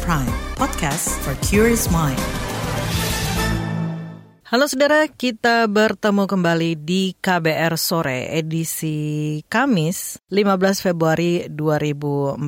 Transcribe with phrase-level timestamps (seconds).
[0.00, 2.16] Prime, podcast for curious mind.
[4.48, 12.40] Halo saudara, kita bertemu kembali di KBR Sore edisi Kamis 15 Februari 2014.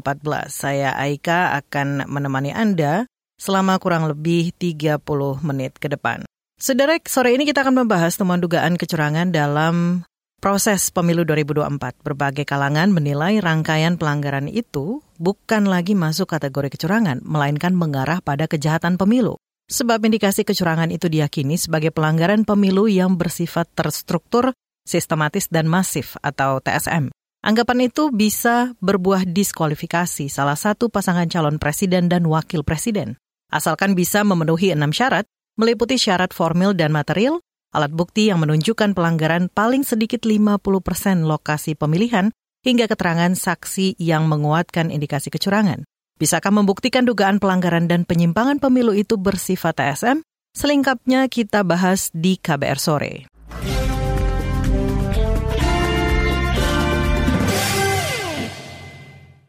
[0.48, 3.04] Saya Aika akan menemani Anda
[3.36, 5.04] selama kurang lebih 30
[5.44, 6.24] menit ke depan.
[6.56, 10.08] Saudara, sore ini kita akan membahas temuan dugaan kecurangan dalam
[10.40, 12.08] proses pemilu 2024.
[12.08, 18.98] Berbagai kalangan menilai rangkaian pelanggaran itu bukan lagi masuk kategori kecurangan, melainkan mengarah pada kejahatan
[18.98, 19.38] pemilu.
[19.64, 24.52] Sebab indikasi kecurangan itu diyakini sebagai pelanggaran pemilu yang bersifat terstruktur,
[24.84, 27.08] sistematis, dan masif atau TSM.
[27.44, 33.20] Anggapan itu bisa berbuah diskualifikasi salah satu pasangan calon presiden dan wakil presiden.
[33.52, 35.28] Asalkan bisa memenuhi enam syarat,
[35.60, 41.76] meliputi syarat formil dan material, alat bukti yang menunjukkan pelanggaran paling sedikit 50 persen lokasi
[41.76, 42.32] pemilihan,
[42.64, 45.84] hingga keterangan saksi yang menguatkan indikasi kecurangan.
[46.16, 50.24] Bisakah membuktikan dugaan pelanggaran dan penyimpangan pemilu itu bersifat TSM?
[50.56, 53.14] Selengkapnya kita bahas di KBR sore.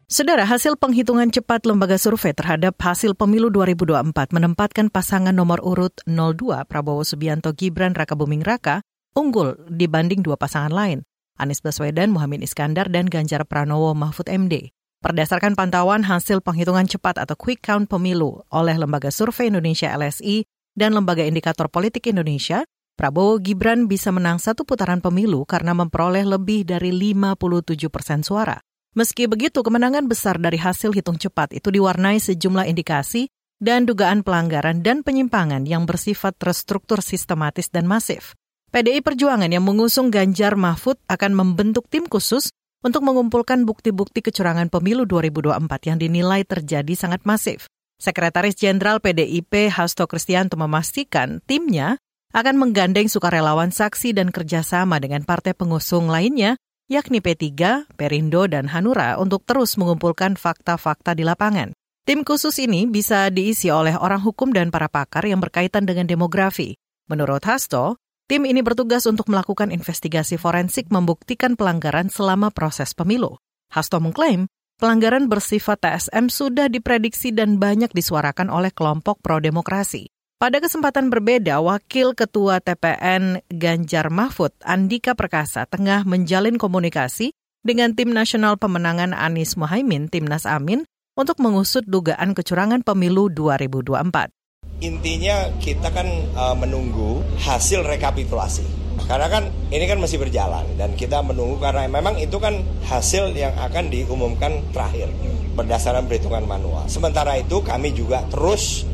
[0.06, 6.62] Saudara, hasil penghitungan cepat lembaga survei terhadap hasil pemilu 2024 menempatkan pasangan nomor urut 02
[6.70, 11.00] Prabowo Subianto Gibran Raka Buming Raka unggul dibanding dua pasangan lain,
[11.36, 14.72] Anies Baswedan, Muhammad Iskandar, dan Ganjar Pranowo Mahfud MD.
[15.04, 20.42] Berdasarkan pantauan hasil penghitungan cepat atau quick count pemilu oleh Lembaga Survei Indonesia LSI
[20.74, 22.64] dan Lembaga Indikator Politik Indonesia,
[22.96, 28.56] Prabowo Gibran bisa menang satu putaran pemilu karena memperoleh lebih dari 57 persen suara.
[28.96, 33.28] Meski begitu, kemenangan besar dari hasil hitung cepat itu diwarnai sejumlah indikasi
[33.60, 38.32] dan dugaan pelanggaran dan penyimpangan yang bersifat terstruktur sistematis dan masif.
[38.76, 42.52] PDI Perjuangan yang mengusung Ganjar Mahfud akan membentuk tim khusus
[42.84, 47.72] untuk mengumpulkan bukti-bukti kecurangan pemilu 2024 yang dinilai terjadi sangat masif.
[47.96, 51.96] Sekretaris Jenderal PDIP Hasto Kristianto memastikan timnya
[52.36, 56.60] akan menggandeng sukarelawan saksi dan kerjasama dengan partai pengusung lainnya,
[56.92, 57.48] yakni P3,
[57.96, 61.72] Perindo, dan Hanura untuk terus mengumpulkan fakta-fakta di lapangan.
[62.04, 66.76] Tim khusus ini bisa diisi oleh orang hukum dan para pakar yang berkaitan dengan demografi.
[67.08, 73.38] Menurut Hasto, Tim ini bertugas untuk melakukan investigasi forensik membuktikan pelanggaran selama proses pemilu.
[73.70, 74.50] Hasto mengklaim
[74.82, 80.10] pelanggaran bersifat TSM sudah diprediksi dan banyak disuarakan oleh kelompok pro-demokrasi.
[80.42, 87.30] Pada kesempatan berbeda, Wakil Ketua TPN Ganjar Mahfud, Andika Perkasa, tengah menjalin komunikasi
[87.64, 90.84] dengan Tim Nasional Pemenangan Anies Mohaimin, Timnas Amin,
[91.16, 94.35] untuk mengusut dugaan kecurangan pemilu 2024.
[94.76, 96.04] Intinya kita kan
[96.36, 98.64] uh, menunggu hasil rekapitulasi.
[99.08, 103.52] Karena kan ini kan masih berjalan dan kita menunggu karena memang itu kan hasil yang
[103.56, 105.12] akan diumumkan terakhir
[105.56, 106.84] berdasarkan perhitungan manual.
[106.90, 108.84] Sementara itu kami juga terus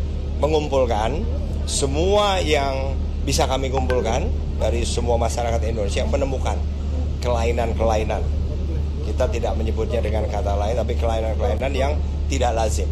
[0.43, 1.23] mengumpulkan
[1.65, 4.27] semua yang bisa kami kumpulkan
[4.59, 6.59] dari semua masyarakat Indonesia yang menemukan
[7.23, 8.23] kelainan-kelainan.
[9.07, 11.93] Kita tidak menyebutnya dengan kata lain tapi kelainan-kelainan yang
[12.31, 12.91] tidak lazim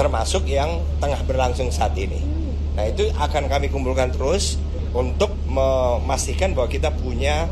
[0.00, 2.24] termasuk yang tengah berlangsung saat ini.
[2.72, 4.56] Nah itu akan kami kumpulkan terus
[4.96, 7.44] untuk memastikan bahwa kita punya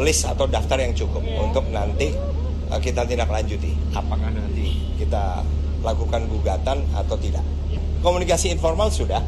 [0.00, 2.16] list atau daftar yang cukup untuk nanti
[2.72, 3.76] uh, kita tindak lanjuti.
[3.92, 5.44] Apakah nanti kita
[5.84, 7.44] lakukan gugatan atau tidak.
[8.00, 9.20] Komunikasi informal sudah,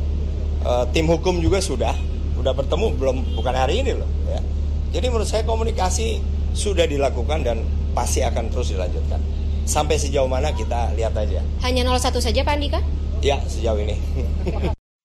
[0.65, 1.93] uh, tim hukum juga sudah,
[2.33, 4.09] sudah bertemu belum bukan hari ini loh.
[4.25, 4.41] Ya.
[4.97, 6.17] Jadi menurut saya komunikasi
[6.57, 7.61] sudah dilakukan dan
[7.93, 9.34] pasti akan terus dilanjutkan
[9.65, 11.41] sampai sejauh mana kita lihat aja.
[11.65, 12.81] Hanya 01 saja Pak Andika?
[13.25, 13.97] Ya, sejauh ini.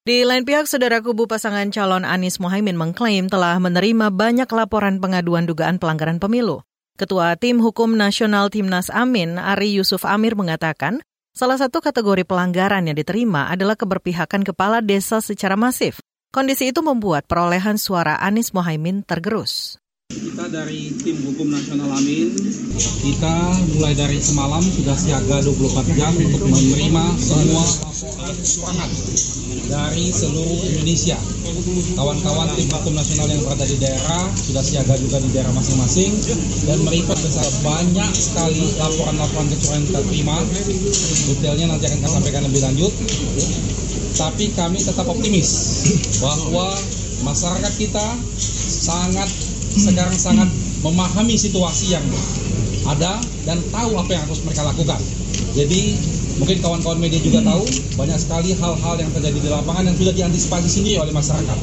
[0.03, 5.47] Di lain pihak, saudara kubu pasangan calon Anies Mohaimin mengklaim telah menerima banyak laporan pengaduan
[5.47, 6.65] dugaan pelanggaran pemilu.
[6.99, 10.99] Ketua Tim Hukum Nasional Timnas Amin, Ari Yusuf Amir mengatakan,
[11.31, 16.03] salah satu kategori pelanggaran yang diterima adalah keberpihakan kepala desa secara masif.
[16.29, 19.78] Kondisi itu membuat perolehan suara Anies Mohaimin tergerus.
[20.09, 22.33] Kita dari tim hukum nasional Amin,
[23.05, 23.35] kita
[23.77, 28.89] mulai dari semalam sudah siaga 24 jam untuk menerima semua laporan
[29.69, 31.13] dari seluruh Indonesia.
[31.93, 36.17] Kawan-kawan tim hukum nasional yang berada di daerah sudah siaga juga di daerah masing-masing
[36.65, 40.37] dan mereka besar banyak sekali laporan-laporan kecurangan kita terima.
[41.29, 42.93] Detailnya nanti akan kami sampaikan lebih lanjut.
[44.17, 45.49] Tapi kami tetap optimis
[46.17, 46.73] bahwa
[47.29, 48.07] masyarakat kita
[48.89, 50.49] sangat sekarang sangat
[50.81, 52.05] memahami situasi yang
[52.87, 54.99] ada dan tahu apa yang harus mereka lakukan.
[55.53, 55.97] Jadi
[56.39, 57.63] mungkin kawan-kawan media juga tahu
[57.99, 61.59] banyak sekali hal-hal yang terjadi di lapangan yang sudah diantisipasi sendiri oleh masyarakat.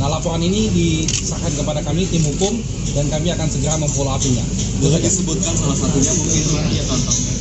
[0.00, 2.56] Nah laporan ini disahkan kepada kami tim hukum
[2.96, 4.40] dan kami akan segera memfollow up-nya.
[4.80, 6.42] Boleh disebutkan salah satunya mungkin
[6.72, 6.84] ya.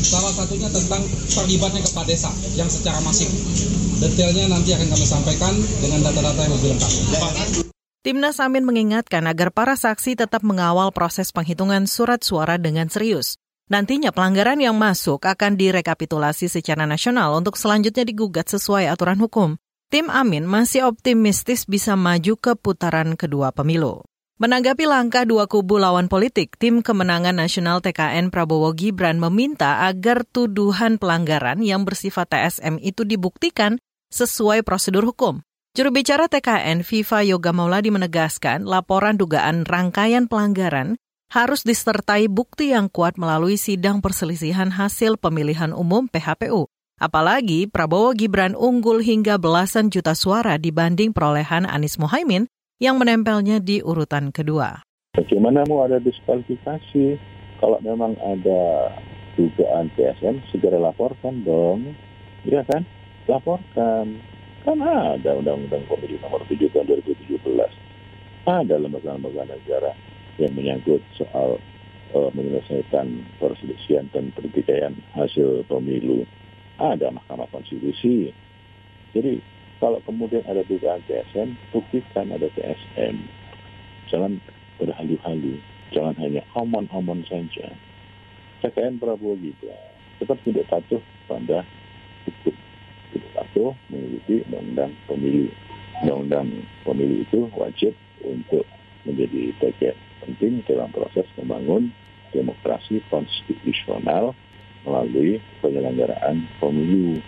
[0.04, 1.02] Salah satunya tentang
[1.32, 3.32] terlibatnya kepala desa yang secara masif.
[4.04, 7.69] Detailnya nanti akan kami sampaikan dengan data-data yang lebih lengkap.
[8.00, 13.36] Timnas Amin mengingatkan agar para saksi tetap mengawal proses penghitungan surat suara dengan serius.
[13.68, 19.60] Nantinya pelanggaran yang masuk akan direkapitulasi secara nasional untuk selanjutnya digugat sesuai aturan hukum.
[19.92, 24.00] Tim Amin masih optimistis bisa maju ke putaran kedua pemilu.
[24.40, 30.96] Menanggapi langkah dua kubu lawan politik, tim kemenangan nasional TKN Prabowo Gibran meminta agar tuduhan
[30.96, 33.76] pelanggaran yang bersifat TSM itu dibuktikan
[34.08, 35.44] sesuai prosedur hukum.
[35.80, 41.00] Juru bicara TKN Viva Yoga Mauladi menegaskan laporan dugaan rangkaian pelanggaran
[41.32, 46.68] harus disertai bukti yang kuat melalui sidang perselisihan hasil pemilihan umum PHPU.
[47.00, 52.52] Apalagi Prabowo Gibran unggul hingga belasan juta suara dibanding perolehan Anies Mohaimin
[52.84, 54.84] yang menempelnya di urutan kedua.
[55.16, 57.16] Bagaimana mau ada diskualifikasi?
[57.64, 58.92] Kalau memang ada
[59.40, 61.96] dugaan PSM, segera laporkan dong.
[62.44, 62.84] Iya kan?
[63.32, 64.39] Laporkan.
[64.70, 67.42] Kan ada Undang-Undang Pemilu nomor 7 tahun 2017.
[68.46, 69.98] Ada lembaga-lembaga negara
[70.38, 71.58] yang menyangkut soal
[72.14, 76.22] uh, menyelesaikan perselisihan dan pertikaian hasil pemilu.
[76.78, 78.30] Ada Mahkamah Konstitusi.
[79.18, 79.42] Jadi
[79.82, 83.26] kalau kemudian ada dugaan TSM, buktikan ada TSM.
[84.14, 84.38] Jangan
[84.78, 85.58] berhalu-halu,
[85.90, 87.74] jangan hanya omon-omon saja.
[88.62, 89.82] TKN Prabowo Gibran
[90.22, 91.66] tetap tidak patuh pada
[92.30, 92.69] hukum.
[93.34, 95.48] Patuh mengikuti undang-undang pemilu.
[96.04, 96.48] Undang-undang
[96.84, 98.66] pemilu itu wajib untuk
[99.08, 101.90] menjadi bagian penting dalam proses membangun
[102.36, 104.38] demokrasi konstitusional
[104.86, 107.20] melalui penyelenggaraan pemilu.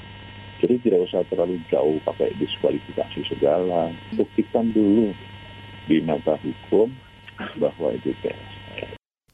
[0.62, 3.90] Jadi tidak usah terlalu jauh pakai diskualifikasi segala.
[4.14, 5.10] Buktikan dulu
[5.90, 6.94] di mata hukum
[7.58, 8.61] bahwa itu TSM.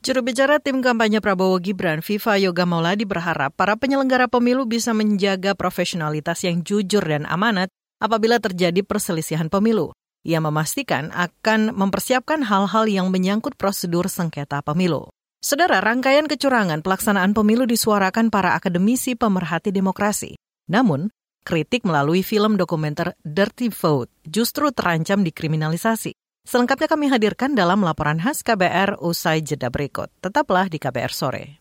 [0.08, 5.52] Juru bicara tim kampanye Prabowo Gibran, Viva Yoga Mauladi berharap para penyelenggara pemilu bisa menjaga
[5.52, 7.68] profesionalitas yang jujur dan amanat
[8.00, 9.92] apabila terjadi perselisihan pemilu.
[10.24, 15.12] Ia memastikan akan mempersiapkan hal-hal yang menyangkut prosedur sengketa pemilu.
[15.44, 20.40] Saudara, rangkaian kecurangan pelaksanaan pemilu disuarakan para akademisi pemerhati demokrasi.
[20.72, 21.12] Namun,
[21.44, 26.16] kritik melalui film dokumenter Dirty Vote justru terancam dikriminalisasi.
[26.48, 30.08] Selengkapnya kami hadirkan dalam laporan khas KBR usai jeda berikut.
[30.24, 31.60] Tetaplah di KBR sore.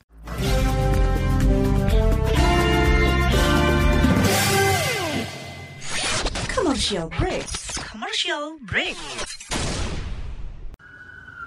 [6.54, 7.42] Commercial break.
[7.82, 8.94] Commercial break.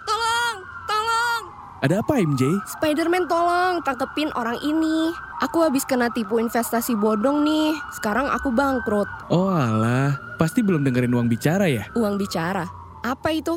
[0.03, 1.41] Tolong, tolong.
[1.79, 2.43] Ada apa MJ?
[2.75, 5.15] Spiderman tolong tangkepin orang ini.
[5.47, 7.71] Aku habis kena tipu investasi bodong nih.
[7.95, 9.07] Sekarang aku bangkrut.
[9.31, 11.87] Oh alah, pasti belum dengerin uang bicara ya?
[11.95, 12.78] Uang bicara.
[13.03, 13.55] Apa itu?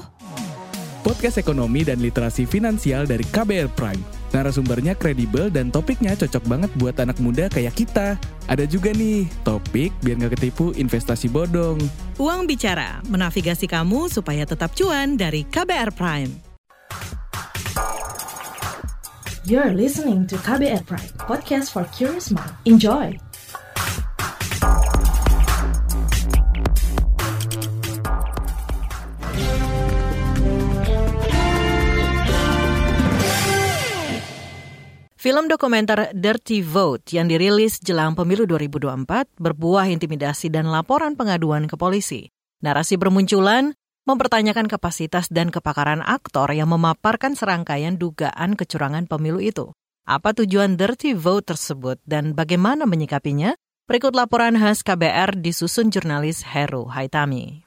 [1.02, 3.98] Podcast ekonomi dan literasi finansial dari KBR Prime.
[4.32, 8.14] Narasumbernya kredibel dan topiknya cocok banget buat anak muda kayak kita.
[8.46, 11.76] Ada juga nih, topik biar nggak ketipu investasi bodong.
[12.22, 16.32] Uang Bicara, menavigasi kamu supaya tetap cuan dari KBR Prime.
[19.42, 22.54] You're listening to KBR Pride, podcast for curious mind.
[22.62, 23.18] Enjoy!
[35.22, 41.78] Film dokumenter Dirty Vote yang dirilis jelang pemilu 2024 berbuah intimidasi dan laporan pengaduan ke
[41.78, 42.26] polisi.
[42.58, 43.70] Narasi bermunculan
[44.02, 49.70] mempertanyakan kapasitas dan kepakaran aktor yang memaparkan serangkaian dugaan kecurangan pemilu itu.
[50.10, 53.54] Apa tujuan Dirty Vote tersebut dan bagaimana menyikapinya?
[53.86, 57.62] Berikut laporan khas KBR disusun jurnalis Heru Haitami.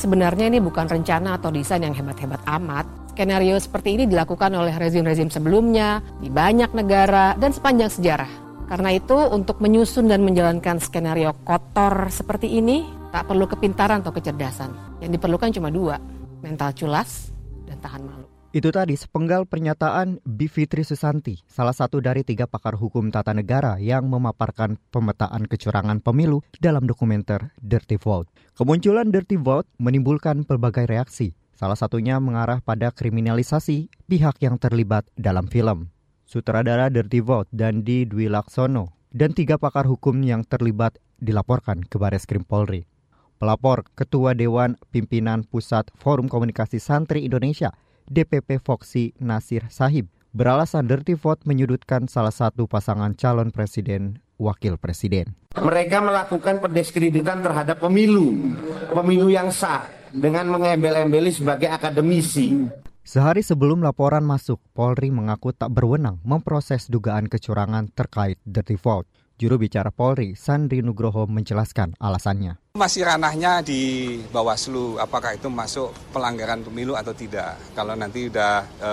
[0.00, 3.03] Sebenarnya ini bukan rencana atau desain yang hebat-hebat amat.
[3.14, 8.26] Skenario seperti ini dilakukan oleh rezim-rezim sebelumnya, di banyak negara, dan sepanjang sejarah.
[8.66, 12.82] Karena itu, untuk menyusun dan menjalankan skenario kotor seperti ini,
[13.14, 14.98] tak perlu kepintaran atau kecerdasan.
[14.98, 16.02] Yang diperlukan cuma dua,
[16.42, 17.30] mental culas
[17.70, 18.26] dan tahan malu.
[18.50, 24.10] Itu tadi sepenggal pernyataan Bivitri Susanti, salah satu dari tiga pakar hukum tata negara yang
[24.10, 28.26] memaparkan pemetaan kecurangan pemilu dalam dokumenter Dirty Vote.
[28.58, 31.30] Kemunculan Dirty Vote menimbulkan pelbagai reaksi,
[31.64, 35.88] salah satunya mengarah pada kriminalisasi pihak yang terlibat dalam film.
[36.28, 42.28] Sutradara Dirty Vote Dandi Dwi Laksono dan tiga pakar hukum yang terlibat dilaporkan ke Baris
[42.28, 42.84] Krim Polri.
[43.40, 47.72] Pelapor Ketua Dewan Pimpinan Pusat Forum Komunikasi Santri Indonesia
[48.12, 55.32] DPP Foksi Nasir Sahib beralasan Dirty Vote menyudutkan salah satu pasangan calon presiden wakil presiden.
[55.56, 58.52] Mereka melakukan pendiskredititan terhadap pemilu,
[58.92, 60.03] pemilu yang sah.
[60.14, 62.54] Dengan mengembel-embeli sebagai akademisi.
[63.04, 69.10] Sehari sebelum laporan masuk, Polri mengaku tak berwenang memproses dugaan kecurangan terkait Dirty Vote.
[69.34, 72.54] Juru bicara Polri, Sandri Nugroho menjelaskan alasannya.
[72.78, 77.58] Masih ranahnya di Bawaslu, apakah itu masuk pelanggaran pemilu atau tidak.
[77.74, 78.90] Kalau nanti sudah e,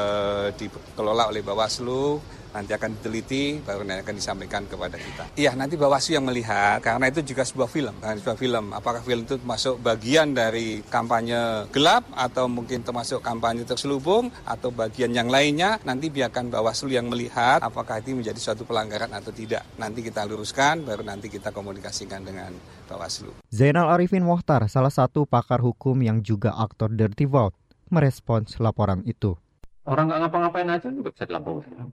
[0.57, 2.17] dikelola oleh Bawaslu,
[2.51, 5.23] nanti akan diteliti baru nanti akan disampaikan kepada kita.
[5.35, 8.65] Iya nanti Bawaslu yang melihat karena itu juga sebuah film, karena sebuah film.
[8.75, 15.11] Apakah film itu masuk bagian dari kampanye gelap atau mungkin termasuk kampanye terselubung atau bagian
[15.15, 19.63] yang lainnya nanti biarkan Bawaslu yang melihat apakah itu menjadi suatu pelanggaran atau tidak.
[19.79, 22.51] Nanti kita luruskan baru nanti kita komunikasikan dengan
[22.91, 23.31] Bawaslu.
[23.47, 27.55] Zainal Arifin Mohtar, salah satu pakar hukum yang juga aktor Dirty Vote,
[27.87, 29.39] merespons laporan itu.
[29.81, 31.89] Orang nggak ngapa-ngapain aja juga bisa dilaporkan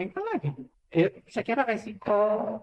[0.00, 0.50] itu lagi.
[0.92, 2.20] Ya, saya kira resiko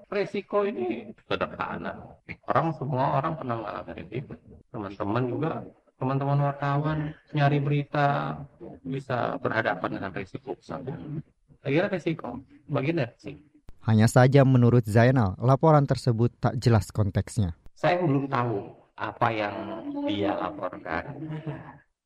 [0.07, 2.17] resiko ini sederhana.
[2.49, 4.33] Orang semua orang pernah mengalami itu
[4.71, 5.51] teman-teman juga
[5.99, 6.99] teman-teman wartawan
[7.35, 8.37] nyari berita
[8.81, 10.55] bisa berhadapan dengan resiko.
[10.63, 10.81] Saya
[11.63, 13.43] kira resiko bagian dari resiko.
[13.83, 17.59] Hanya saja menurut Zainal, laporan tersebut tak jelas konteksnya.
[17.75, 19.55] Saya belum tahu apa yang
[20.07, 21.19] dia laporkan,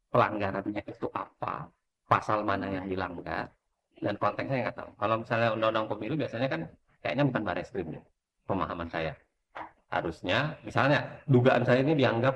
[0.09, 1.69] pelanggarannya itu apa,
[2.09, 3.53] pasal mana yang dilanggar,
[4.01, 4.89] dan konteksnya nggak tahu.
[4.97, 6.61] Kalau misalnya undang-undang pemilu biasanya kan
[7.01, 8.01] kayaknya bukan baris krim ya,
[8.45, 9.13] pemahaman saya.
[9.87, 12.35] Harusnya misalnya dugaan saya ini dianggap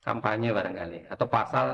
[0.00, 1.66] kampanye barangkali atau pasal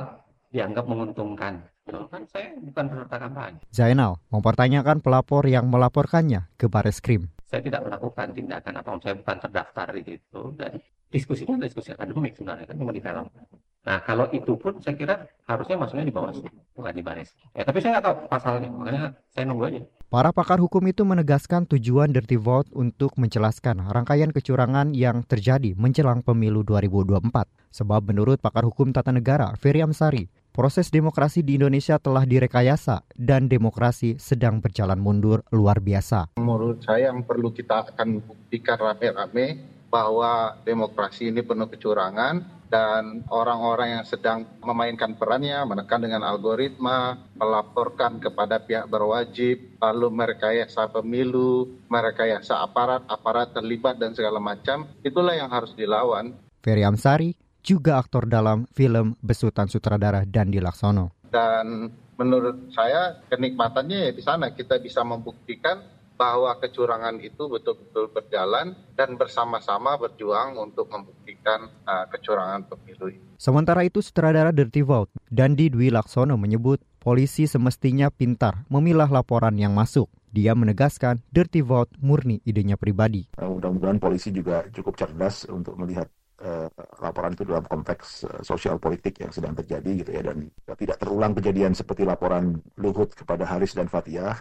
[0.50, 1.62] dianggap menguntungkan.
[1.90, 3.58] Kan saya bukan peserta kampanye.
[3.74, 7.30] Zainal mempertanyakan pelapor yang melaporkannya ke baris krim.
[7.50, 10.78] Saya tidak melakukan tindakan apa saya bukan terdaftar di situ dan
[11.10, 13.26] diskusinya diskusi akademik sebenarnya kan cuma di film.
[13.80, 15.14] Nah kalau itu pun saya kira
[15.48, 16.36] harusnya masuknya di bawah
[16.76, 17.32] bukan di baris.
[17.56, 19.80] Ya tapi saya nggak tahu pasalnya, makanya saya nunggu aja.
[20.10, 26.26] Para pakar hukum itu menegaskan tujuan Dirty Vote untuk menjelaskan rangkaian kecurangan yang terjadi menjelang
[26.26, 27.30] pemilu 2024.
[27.70, 33.46] Sebab menurut pakar hukum tata negara Ferry Amsari, proses demokrasi di Indonesia telah direkayasa dan
[33.46, 36.34] demokrasi sedang berjalan mundur luar biasa.
[36.42, 43.98] Menurut saya yang perlu kita akan buktikan rame-rame bahwa demokrasi ini penuh kecurangan dan orang-orang
[43.98, 52.62] yang sedang memainkan perannya, menekan dengan algoritma, melaporkan kepada pihak berwajib, lalu merekayasa pemilu, merekayasa
[52.62, 56.38] aparat, aparat terlibat dan segala macam, itulah yang harus dilawan.
[56.62, 61.18] Ferry Amsari juga aktor dalam film Besutan Sutradara Dandi Laksono.
[61.26, 68.76] Dan menurut saya kenikmatannya ya di sana kita bisa membuktikan bahwa kecurangan itu betul-betul berjalan
[68.92, 73.16] dan bersama-sama berjuang untuk membuktikan uh, kecurangan pemilu.
[73.40, 79.72] Sementara itu, sutradara Dirty Vote, Dandi Dwi Laksono menyebut polisi semestinya pintar memilah laporan yang
[79.72, 80.12] masuk.
[80.28, 83.32] Dia menegaskan Dirty Vote murni idenya pribadi.
[83.40, 86.68] Mudah-mudahan polisi juga cukup cerdas untuk melihat uh,
[87.00, 91.32] laporan itu dalam konteks uh, sosial politik yang sedang terjadi gitu ya dan tidak terulang
[91.36, 94.36] kejadian seperti laporan Luhut kepada Haris dan Fatia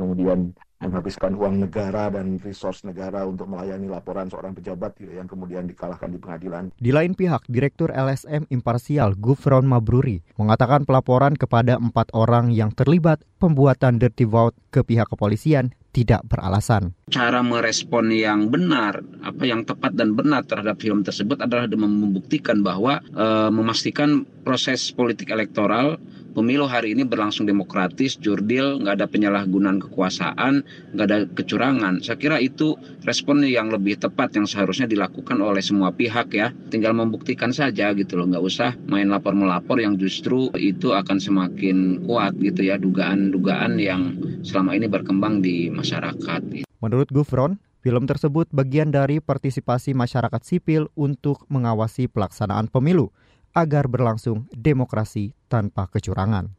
[0.00, 0.52] kemudian
[0.84, 6.12] menghabiskan uang negara dan resource negara untuk melayani laporan seorang pejabat gitu, yang kemudian dikalahkan
[6.12, 6.68] di pengadilan.
[6.76, 13.24] Di lain pihak, Direktur LSM Imparsial Gufron Mabruri mengatakan pelaporan kepada empat orang yang terlibat
[13.40, 16.90] pembuatan dirty vote ke pihak kepolisian tidak beralasan.
[17.06, 22.98] Cara merespon yang benar, apa yang tepat dan benar terhadap film tersebut adalah membuktikan bahwa
[22.98, 26.02] e, memastikan proses politik elektoral
[26.34, 32.02] pemilu hari ini berlangsung demokratis, jurdil, nggak ada penyalahgunaan kekuasaan, nggak ada kecurangan.
[32.02, 32.74] Saya kira itu
[33.06, 36.50] respon yang lebih tepat yang seharusnya dilakukan oleh semua pihak ya.
[36.74, 42.02] Tinggal membuktikan saja gitu loh, nggak usah main lapor melapor yang justru itu akan semakin
[42.04, 46.66] kuat gitu ya dugaan-dugaan yang selama ini berkembang di masyarakat.
[46.82, 53.12] Menurut Gufron, Film tersebut bagian dari partisipasi masyarakat sipil untuk mengawasi pelaksanaan pemilu
[53.52, 56.50] agar berlangsung demokrasi tanpa kecurangan.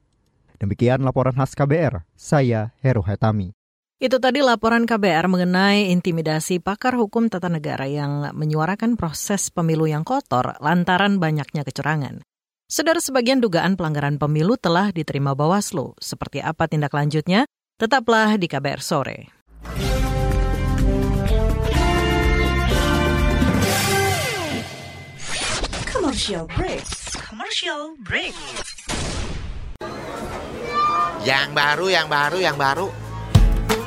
[0.56, 3.52] Demikian laporan khas KBR, saya Heru Hetami.
[4.00, 10.08] Itu tadi laporan KBR mengenai intimidasi pakar hukum tata negara yang menyuarakan proses pemilu yang
[10.08, 12.24] kotor lantaran banyaknya kecurangan.
[12.72, 15.96] Saudara sebagian dugaan pelanggaran pemilu telah diterima Bawaslu.
[16.00, 17.48] Seperti apa tindak lanjutnya?
[17.76, 19.18] Tetaplah di KBR sore.
[25.88, 27.05] Commercial break.
[27.16, 28.36] Commercial break.
[31.24, 33.05] Yang baru, yang baru, yang baru.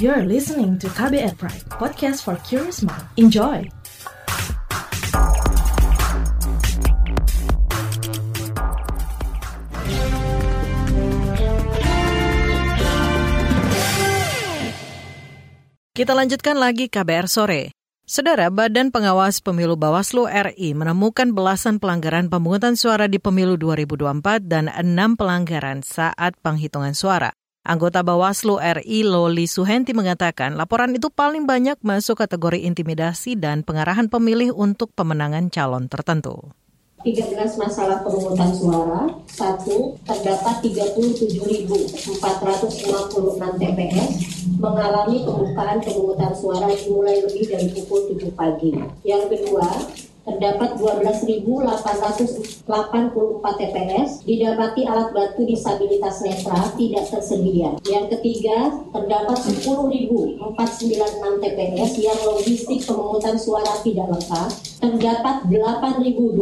[0.00, 3.04] You're listening to KBR Pride, podcast for curious mind.
[3.20, 3.68] Enjoy!
[15.92, 17.76] Kita lanjutkan lagi KBR sore.
[18.08, 24.72] Saudara Badan Pengawas Pemilu Bawaslu RI menemukan belasan pelanggaran pemungutan suara di pemilu 2024 dan
[24.72, 27.36] enam pelanggaran saat penghitungan suara.
[27.70, 34.10] Anggota Bawaslu RI Loli Suhenti mengatakan laporan itu paling banyak masuk kategori intimidasi dan pengarahan
[34.10, 36.50] pemilih untuk pemenangan calon tertentu.
[37.06, 37.30] 13
[37.62, 42.18] masalah pemungutan suara, satu terdapat 37.456
[43.38, 44.10] TPS
[44.58, 48.74] mengalami pembukaan pemungutan suara dimulai lebih dari pukul 7 pagi.
[49.06, 49.70] Yang kedua,
[50.24, 52.68] terdapat 12.884
[53.56, 57.74] TPS, didapati alat bantu disabilitas netra tidak tersedia.
[57.88, 66.40] Yang ketiga, terdapat 10.496 TPS yang logistik pemungutan suara tidak lengkap, terdapat 8.219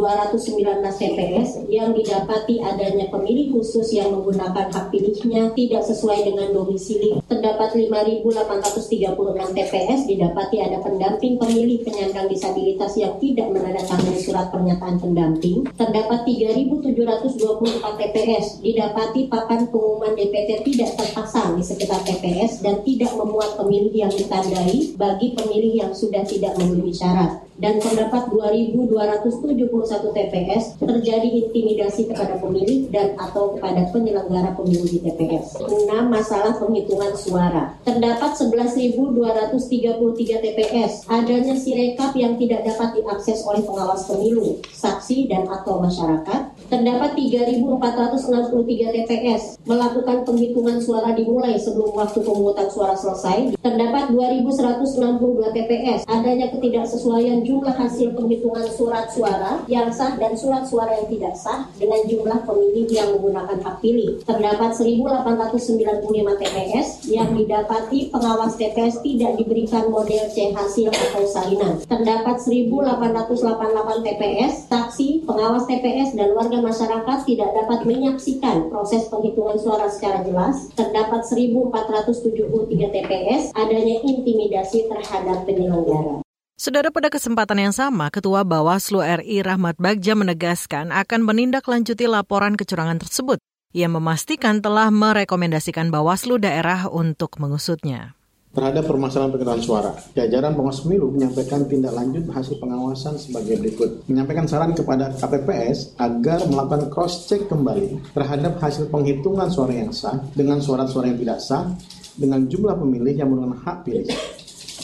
[0.79, 7.75] TPS yang didapati adanya pemilih khusus yang menggunakan hak pilihnya tidak sesuai dengan domisili, terdapat
[7.75, 9.11] 5.836
[9.51, 17.83] TPS didapati ada pendamping pemilih penyandang disabilitas yang tidak menandatangani surat pernyataan pendamping, terdapat 3.724
[17.99, 24.13] TPS didapati papan pengumuman DPT tidak terpasang di sekitar TPS dan tidak memuat pemilih yang
[24.15, 32.39] ditandai bagi pemilih yang sudah tidak memenuhi syarat dan terdapat 2.271 TPS terjadi intimidasi kepada
[32.39, 35.59] pemilih dan atau kepada penyelenggara pemilu di TPS.
[35.59, 35.91] 6.
[36.07, 37.75] Masalah penghitungan suara.
[37.83, 41.03] Terdapat 11.233 TPS.
[41.11, 46.55] Adanya sirekap yang tidak dapat diakses oleh pengawas pemilu, saksi dan atau masyarakat.
[46.69, 53.57] Terdapat 3.463 TPS melakukan penghitungan suara dimulai sebelum waktu pemungutan suara selesai.
[53.59, 56.05] Terdapat 2.162 TPS.
[56.05, 61.65] Adanya ketidaksesuaian jumlah hasil penghitungan surat suara yang sah dan surat suara yang tidak sah
[61.81, 64.21] dengan jumlah pemilih yang menggunakan hak pilih.
[64.21, 66.05] Terdapat 1.895
[66.37, 71.81] TPS yang didapati pengawas TPS tidak diberikan model C hasil atau salinan.
[71.89, 79.89] Terdapat 1.888 TPS, saksi, pengawas TPS, dan warga masyarakat tidak dapat menyaksikan proses penghitungan suara
[79.89, 80.69] secara jelas.
[80.77, 86.28] Terdapat 1.473 TPS, adanya intimidasi terhadap penyelenggara.
[86.59, 92.99] Saudara pada kesempatan yang sama, Ketua Bawaslu RI Rahmat Bagja menegaskan akan menindaklanjuti laporan kecurangan
[92.99, 93.39] tersebut.
[93.71, 98.19] Ia memastikan telah merekomendasikan Bawaslu daerah untuk mengusutnya
[98.51, 99.91] terhadap permasalahan penghitungan suara.
[100.19, 104.03] Jajaran pengawas pemilu menyampaikan tindak lanjut hasil pengawasan sebagai berikut.
[104.11, 110.59] Menyampaikan saran kepada KPPS agar melakukan cross-check kembali terhadap hasil penghitungan suara yang sah dengan
[110.59, 111.71] suara-suara yang tidak sah
[112.19, 114.11] dengan jumlah pemilih yang menggunakan hak pilih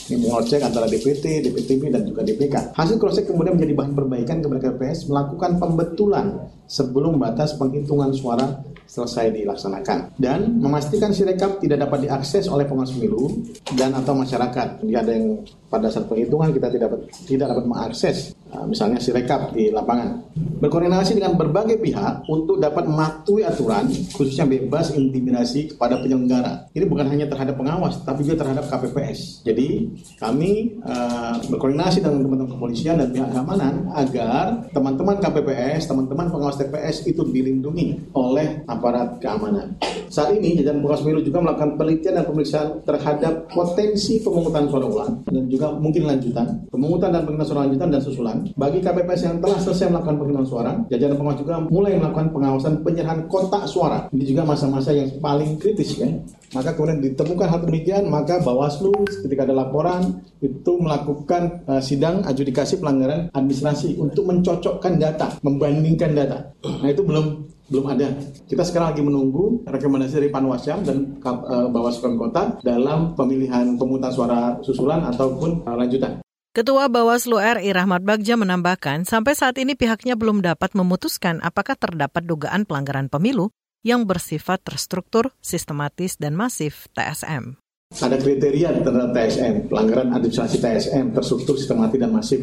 [0.06, 2.78] ini mengecek antara DPT, DPTB, dan juga DPK.
[2.78, 6.26] Hasil cross check kemudian menjadi bahan perbaikan kepada KPS melakukan pembetulan
[6.70, 13.34] sebelum batas penghitungan suara selesai dilaksanakan dan memastikan sirekap tidak dapat diakses oleh pengawas pemilu
[13.74, 14.86] dan atau masyarakat.
[14.86, 18.35] Jadi ada yang pada saat penghitungan kita tidak dapat tidak dapat mengakses
[18.66, 20.24] misalnya sirekap di lapangan.
[20.36, 26.72] Berkoordinasi dengan berbagai pihak untuk dapat mematuhi aturan khususnya bebas intimidasi kepada penyelenggara.
[26.72, 29.44] Ini bukan hanya terhadap pengawas tapi juga terhadap KPPS.
[29.44, 36.58] Jadi kami uh, berkoordinasi dengan teman-teman kepolisian dan pihak keamanan agar teman-teman KPPS, teman-teman pengawas
[36.60, 39.76] TPS itu dilindungi oleh aparat keamanan.
[40.08, 45.14] Saat ini jajaran pengawas pemilu juga melakukan penelitian dan pemeriksaan terhadap potensi pemungutan suara ulang
[45.28, 48.35] dan juga mungkin lanjutan, pemungutan dan penghitungan lanjutan dan susulan.
[48.56, 53.20] Bagi KPPS yang telah selesai melakukan penghitungan suara, jajaran pengawas juga mulai melakukan pengawasan penyerahan
[53.32, 54.10] kotak suara.
[54.12, 56.10] Ini juga masa-masa yang paling kritis ya.
[56.56, 62.80] Maka kemudian ditemukan hal demikian, maka Bawaslu ketika ada laporan itu melakukan uh, sidang adjudikasi
[62.80, 66.56] pelanggaran administrasi untuk mencocokkan data, membandingkan data.
[66.64, 68.14] Nah itu belum belum ada.
[68.46, 74.40] Kita sekarang lagi menunggu rekomendasi dari Panwasya dan uh, Bawaslu Kota dalam pemilihan pemungutan suara
[74.62, 76.25] susulan ataupun uh, lanjutan.
[76.56, 82.24] Ketua Bawaslu RI Rahmat Bagja menambahkan, sampai saat ini pihaknya belum dapat memutuskan apakah terdapat
[82.24, 83.52] dugaan pelanggaran pemilu
[83.84, 87.60] yang bersifat terstruktur, sistematis, dan masif TSM.
[88.00, 92.40] ada kriteria terhadap TSM, pelanggaran administrasi TSM terstruktur, sistematis dan masif.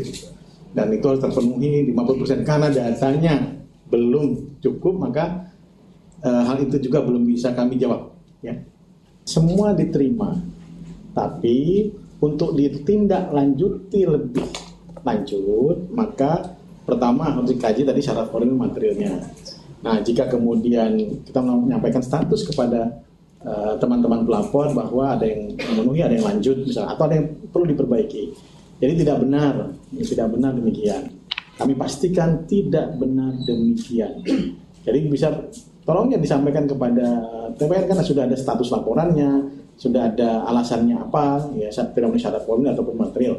[0.77, 5.57] Dan itu harus terpenuhi 50% karena datanya belum cukup maka
[6.20, 8.12] e, hal itu juga belum bisa kami jawab.
[8.44, 8.61] Ya.
[9.25, 10.37] Semua diterima,
[11.16, 11.88] tapi
[12.23, 14.47] untuk ditindaklanjuti lebih
[15.03, 16.55] lanjut maka
[16.87, 19.19] pertama harus dikaji tadi syarat formil materialnya.
[19.83, 20.95] Nah jika kemudian
[21.27, 23.03] kita menyampaikan status kepada
[23.43, 27.27] Eh, teman-teman uh, pelapor bahwa ada yang memenuhi, ada yang lanjut misalnya, atau ada yang
[27.51, 28.39] perlu diperbaiki.
[28.79, 31.03] Jadi tidak benar, tidak benar demikian.
[31.59, 34.23] Kami pastikan tidak benar demikian.
[34.87, 35.35] Jadi bisa
[35.83, 37.07] tolong ya disampaikan kepada
[37.59, 42.71] TPR karena sudah ada status laporannya, sudah ada alasannya apa, ya tidak memenuhi syarat formil
[42.71, 43.37] ataupun material.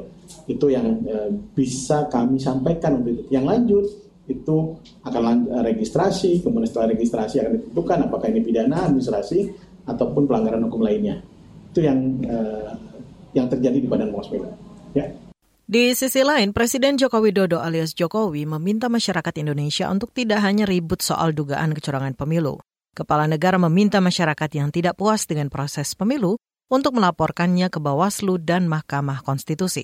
[0.49, 3.23] Itu yang e, bisa kami sampaikan untuk itu.
[3.31, 3.85] Yang lanjut
[4.27, 4.57] itu
[5.03, 9.51] akan registrasi, kemudian setelah registrasi akan ditentukan apakah ini pidana, administrasi,
[9.83, 11.19] ataupun pelanggaran hukum lainnya.
[11.71, 12.71] Itu yang uh,
[13.35, 14.49] yang terjadi di Badan Pengawas Pemilu.
[14.95, 15.11] Ya.
[15.63, 20.99] Di sisi lain, Presiden Joko Widodo alias Jokowi meminta masyarakat Indonesia untuk tidak hanya ribut
[20.99, 22.59] soal dugaan kecurangan pemilu.
[22.93, 26.37] Kepala negara meminta masyarakat yang tidak puas dengan proses pemilu
[26.69, 29.81] untuk melaporkannya ke Bawaslu dan Mahkamah Konstitusi.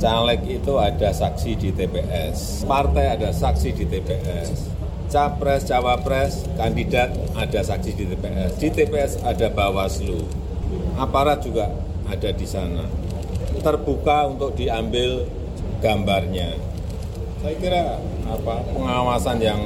[0.00, 4.72] Caleg itu ada saksi di TPS, partai ada saksi di TPS,
[5.12, 8.56] capres, cawapres, kandidat ada saksi di TPS.
[8.56, 10.24] Di TPS ada Bawaslu.
[10.96, 11.68] Aparat juga
[12.08, 12.88] ada di sana.
[13.60, 15.28] Terbuka untuk diambil
[15.84, 16.56] gambarnya.
[17.44, 18.00] Saya kira
[18.32, 19.60] apa pengawasan yang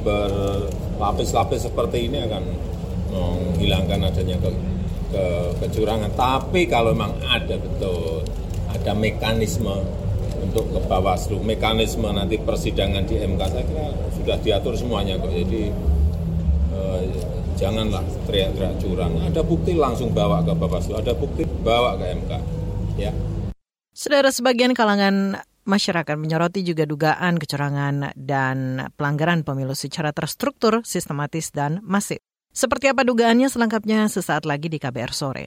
[0.00, 2.42] berlapis-lapis seperti ini akan
[3.10, 4.50] menghilangkan adanya ke,
[5.10, 5.24] ke
[5.64, 6.10] kecurangan.
[6.14, 8.24] Tapi kalau memang ada betul,
[8.70, 9.84] ada mekanisme
[10.40, 11.42] untuk ke Bawaslu.
[11.44, 15.30] Mekanisme nanti persidangan di MK saya kira sudah diatur semuanya kok.
[15.30, 15.62] Jadi
[16.74, 17.02] eh,
[17.60, 19.12] janganlah teriak-teriak curang.
[19.20, 22.32] Ada bukti langsung bawa ke Bawaslu, ada bukti bawa ke MK.
[22.96, 23.12] Ya.
[23.90, 31.80] Saudara sebagian kalangan masyarakat menyoroti juga dugaan kecurangan dan pelanggaran pemilu secara terstruktur, sistematis, dan
[31.84, 32.18] masif.
[32.50, 35.46] Seperti apa dugaannya selengkapnya sesaat lagi di KBR sore.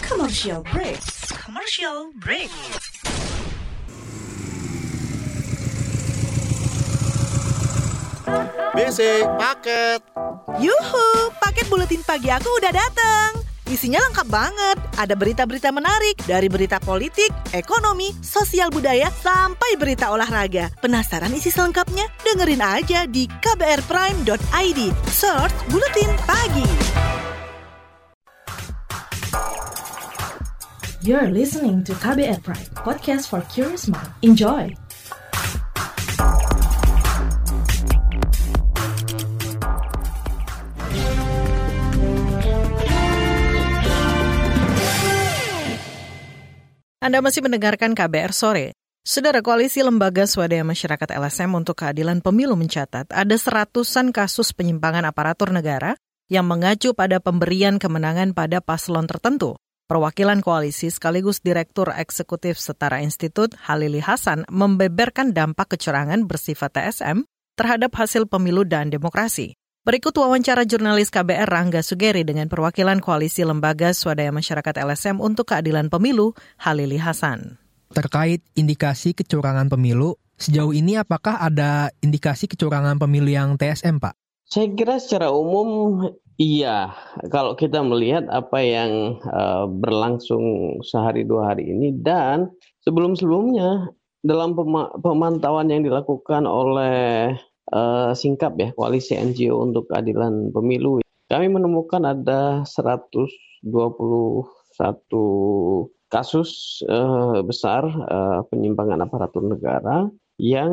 [0.00, 1.00] Commercial break.
[1.32, 2.52] Commercial break.
[8.74, 10.00] BC paket.
[10.58, 11.08] Yuhu,
[11.42, 13.40] paket buletin pagi aku udah datang.
[13.70, 14.76] Isinya lengkap banget.
[14.98, 20.74] Ada berita-berita menarik dari berita politik, ekonomi, sosial budaya, sampai berita olahraga.
[20.82, 22.10] Penasaran isi selengkapnya?
[22.26, 24.80] Dengerin aja di kbrprime.id.
[25.06, 26.66] Search Buletin Pagi.
[31.00, 34.12] You're listening to KBR Pride, podcast for curious mind.
[34.20, 34.74] Enjoy!
[47.10, 48.70] Anda masih mendengarkan KBR Sore.
[49.02, 55.50] Saudara Koalisi Lembaga Swadaya Masyarakat LSM untuk Keadilan Pemilu mencatat ada seratusan kasus penyimpangan aparatur
[55.50, 55.98] negara
[56.30, 59.58] yang mengacu pada pemberian kemenangan pada paslon tertentu.
[59.90, 67.26] Perwakilan koalisi sekaligus Direktur Eksekutif Setara Institut Halili Hasan membeberkan dampak kecurangan bersifat TSM
[67.58, 69.58] terhadap hasil pemilu dan demokrasi.
[69.80, 75.88] Berikut wawancara jurnalis KBR Rangga Sugeri dengan perwakilan Koalisi Lembaga Swadaya Masyarakat LSM untuk Keadilan
[75.88, 77.56] Pemilu, Halili Hasan.
[77.88, 84.20] Terkait indikasi kecurangan pemilu, sejauh ini apakah ada indikasi kecurangan pemilu yang TSM, Pak?
[84.44, 85.96] Saya kira secara umum
[86.36, 86.92] Iya,
[87.32, 92.52] kalau kita melihat apa yang uh, berlangsung sehari dua hari ini dan
[92.84, 94.52] sebelum-sebelumnya dalam
[95.00, 97.32] pemantauan yang dilakukan oleh
[97.72, 103.22] uh, Singkap ya, Koalisi NGO untuk Keadilan Pemilu, kami menemukan ada 121
[106.10, 110.10] kasus uh, besar uh, penyimpangan aparatur negara
[110.42, 110.72] yang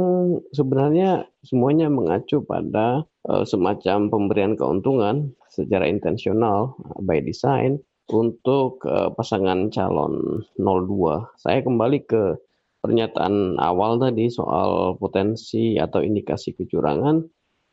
[0.56, 6.74] sebenarnya semuanya mengacu pada uh, semacam pemberian keuntungan secara intensional
[7.06, 11.28] by design untuk uh, pasangan calon 02.
[11.38, 12.40] Saya kembali ke
[12.88, 17.28] pernyataan awal tadi soal potensi atau indikasi kecurangan.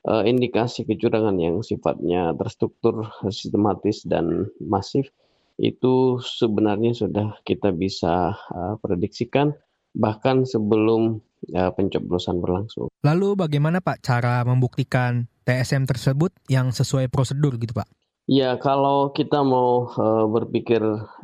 [0.04, 5.08] Uh, indikasi kecurangan yang sifatnya terstruktur, sistematis dan masif
[5.56, 9.54] itu sebenarnya sudah kita bisa uh, prediksikan
[9.94, 11.22] bahkan sebelum
[11.54, 12.90] uh, pencoblosan berlangsung.
[13.06, 17.86] Lalu bagaimana Pak cara membuktikan TSM tersebut yang sesuai prosedur gitu Pak?
[18.24, 20.80] Ya kalau kita mau uh, berpikir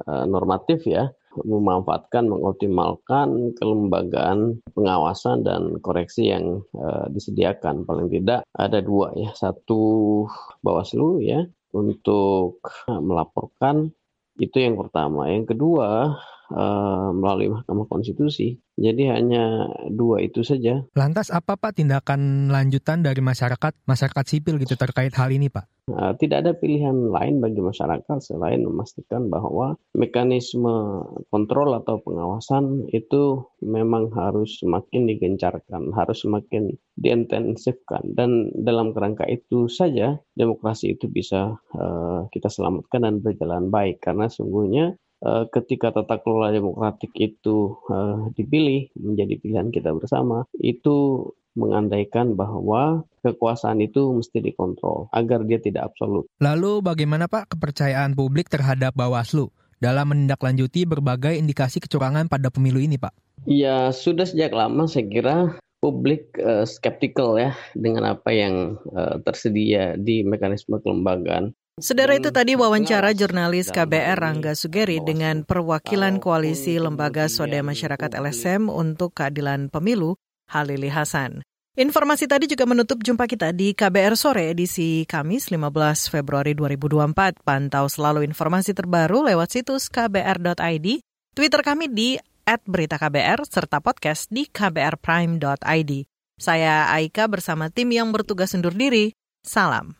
[0.07, 7.87] uh, normatif ya, memanfaatkan, mengoptimalkan kelembagaan pengawasan dan koreksi yang uh, disediakan.
[7.87, 10.25] Paling tidak ada dua ya, satu
[10.64, 13.95] Bawaslu ya untuk melaporkan
[14.40, 15.29] itu yang pertama.
[15.31, 16.19] Yang kedua
[16.54, 18.58] uh, melalui Mahkamah Konstitusi.
[18.80, 20.80] Jadi hanya dua itu saja.
[20.96, 25.68] Lantas apa Pak tindakan lanjutan dari masyarakat, masyarakat sipil gitu terkait hal ini Pak?
[25.90, 33.44] Uh, tidak ada pilihan lain bagi masyarakat selain memastikan bahwa mekanisme kontrol atau pengawasan itu
[33.60, 41.58] memang harus semakin digencarkan, harus semakin diintensifkan dan dalam kerangka itu saja demokrasi itu bisa
[41.74, 45.10] uh, kita selamatkan dan berjalan baik karena sungguhnya Eh,
[45.52, 51.28] ketika tata kelola demokratik itu uh, dipilih menjadi pilihan kita bersama, itu
[51.59, 56.24] mengandaikan bahwa kekuasaan itu mesti dikontrol agar dia tidak absolut.
[56.38, 63.00] Lalu bagaimana Pak kepercayaan publik terhadap Bawaslu dalam menindaklanjuti berbagai indikasi kecurangan pada pemilu ini,
[63.00, 63.12] Pak?
[63.48, 65.37] Ya, sudah sejak lama saya kira
[65.80, 71.56] publik uh, skeptikal ya dengan apa yang uh, tersedia di mekanisme kelembagaan.
[71.81, 78.69] Saudara itu tadi wawancara jurnalis KBR Rangga Sugeri dengan perwakilan Koalisi Lembaga Swadaya Masyarakat LSM
[78.69, 80.21] untuk Keadilan Pemilu,
[80.53, 81.40] Halili Hasan.
[81.81, 87.40] Informasi tadi juga menutup jumpa kita di KBR Sore edisi Kamis 15 Februari 2024.
[87.40, 90.87] Pantau selalu informasi terbaru lewat situs kbr.id,
[91.33, 95.93] Twitter kami di @beritaKBR serta podcast di kbrprime.id.
[96.37, 99.16] Saya Aika bersama tim yang bertugas undur diri.
[99.40, 99.99] Salam.